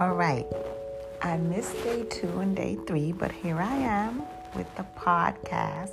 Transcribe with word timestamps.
All 0.00 0.14
right. 0.14 0.46
I 1.20 1.36
missed 1.36 1.74
day 1.84 2.04
two 2.04 2.40
and 2.40 2.56
day 2.56 2.78
three, 2.86 3.12
but 3.12 3.30
here 3.30 3.58
I 3.60 3.76
am 3.76 4.22
with 4.56 4.66
the 4.74 4.86
podcast 4.96 5.92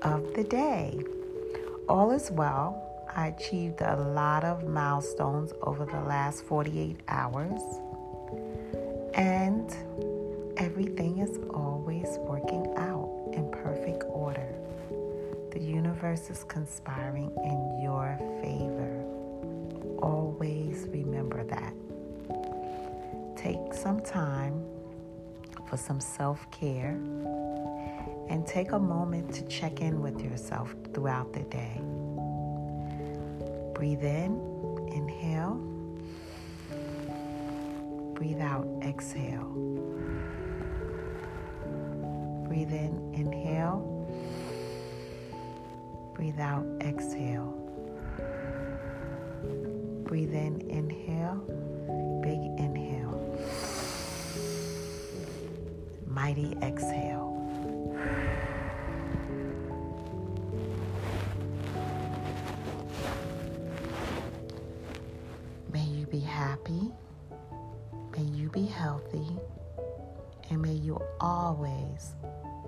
of 0.00 0.32
the 0.32 0.42
day. 0.42 0.98
All 1.86 2.12
is 2.12 2.30
well. 2.30 2.82
I 3.14 3.26
achieved 3.26 3.82
a 3.82 3.94
lot 3.94 4.42
of 4.42 4.66
milestones 4.66 5.52
over 5.62 5.84
the 5.84 6.00
last 6.00 6.44
48 6.44 6.98
hours, 7.08 7.60
and 9.12 9.70
everything 10.56 11.18
is 11.18 11.38
always 11.50 12.08
working 12.20 12.72
out 12.78 13.32
in 13.34 13.50
perfect 13.50 14.04
order. 14.08 14.48
The 15.50 15.60
universe 15.60 16.30
is 16.30 16.42
conspiring 16.44 17.30
in 17.44 17.82
your 17.82 18.16
favor. 18.40 19.04
Always 20.02 20.88
remember 20.88 21.44
that 21.44 21.74
take 23.46 23.72
some 23.72 24.00
time 24.00 24.64
for 25.68 25.76
some 25.76 26.00
self 26.00 26.50
care 26.50 26.98
and 28.28 28.44
take 28.44 28.72
a 28.72 28.78
moment 28.78 29.32
to 29.32 29.46
check 29.46 29.80
in 29.80 30.02
with 30.02 30.20
yourself 30.20 30.74
throughout 30.92 31.32
the 31.32 31.44
day. 31.44 31.80
Breathe 33.72 34.02
in, 34.02 34.32
inhale. 34.92 35.60
Breathe 38.14 38.40
out, 38.40 38.66
exhale. 38.82 39.52
Breathe 42.48 42.72
in, 42.72 43.12
inhale. 43.14 43.80
Breathe 46.16 46.40
out, 46.40 46.66
exhale. 46.80 47.52
Breathe 50.02 50.34
in, 50.34 50.62
inhale. 50.68 51.44
Big 52.22 52.55
Mighty 56.16 56.56
exhale. 56.62 57.30
May 65.70 65.84
you 65.84 66.06
be 66.06 66.20
happy. 66.20 66.90
May 68.16 68.22
you 68.22 68.48
be 68.48 68.64
healthy. 68.64 69.26
And 70.48 70.62
may 70.62 70.72
you 70.72 70.98
always 71.20 72.14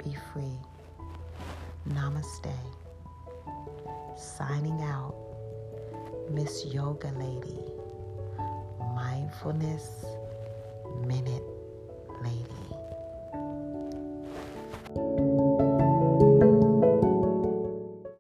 be 0.05 0.15
free. 0.31 0.61
Namaste. 1.89 2.53
Signing 4.15 4.83
out, 4.83 5.15
Miss 6.31 6.67
Yoga 6.67 7.11
Lady. 7.13 7.63
Mindfulness 8.95 10.05
Minute 11.07 11.45
Lady. 12.23 12.58